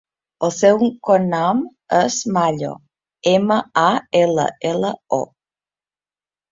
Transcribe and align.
El 0.45 0.53
seu 0.59 0.79
cognom 1.09 1.61
és 1.99 2.17
Mallo: 2.39 2.73
ema, 3.37 3.61
a, 3.87 3.87
ela, 4.25 4.51
ela, 4.75 4.97
o. 5.21 5.23